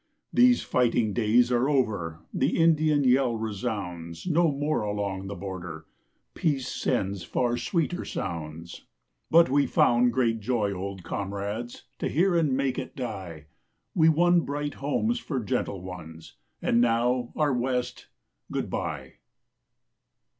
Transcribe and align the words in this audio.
These 0.33 0.63
fighting 0.63 1.13
days 1.13 1.51
are 1.51 1.69
over. 1.69 2.21
The 2.33 2.57
Indian 2.57 3.03
yell 3.03 3.35
resounds 3.37 4.25
No 4.25 4.49
more 4.51 4.81
along 4.81 5.27
the 5.27 5.35
border; 5.35 5.85
Peace 6.33 6.67
sends 6.67 7.23
far 7.23 7.55
sweeter 7.55 8.03
sounds. 8.03 8.87
But 9.29 9.47
we 9.51 9.67
found 9.67 10.11
great 10.11 10.39
joy, 10.39 10.73
old 10.73 11.03
comrades, 11.03 11.83
To 11.99 12.09
hear 12.09 12.35
and 12.35 12.57
make 12.57 12.79
it 12.79 12.95
die; 12.95 13.45
We 13.93 14.09
won 14.09 14.41
bright 14.41 14.73
homes 14.73 15.19
for 15.19 15.39
gentle 15.39 15.83
ones, 15.83 16.33
And 16.63 16.81
now, 16.81 17.31
our 17.35 17.53
West, 17.53 18.07
good 18.51 18.71
bye. 18.71 19.17